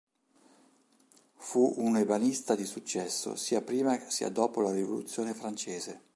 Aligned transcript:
Fu 1.35 1.75
un 1.77 1.95
ebanista 1.97 2.55
di 2.55 2.65
successo 2.65 3.35
sia 3.35 3.61
prima 3.61 3.99
sia 4.09 4.29
dopo 4.29 4.59
la 4.61 4.71
Rivoluzione 4.71 5.35
francese. 5.35 6.01